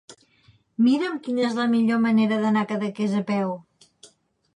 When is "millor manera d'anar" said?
1.73-2.63